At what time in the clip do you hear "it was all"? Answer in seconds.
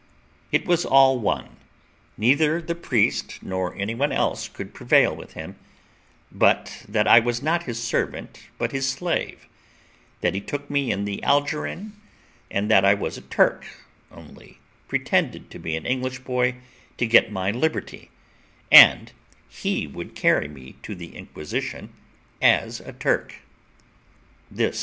0.51-1.19